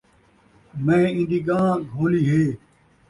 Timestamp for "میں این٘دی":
0.83-1.39